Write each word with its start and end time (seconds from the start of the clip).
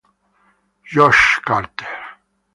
Josh 0.81 1.45
Carter 1.45 1.85